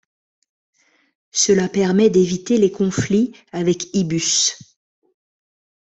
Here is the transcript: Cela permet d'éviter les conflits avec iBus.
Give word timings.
Cela 1.29 1.69
permet 1.69 2.09
d'éviter 2.09 2.57
les 2.57 2.71
conflits 2.71 3.35
avec 3.51 3.93
iBus. 3.95 4.57